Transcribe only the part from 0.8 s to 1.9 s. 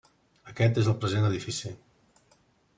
és el present edifici.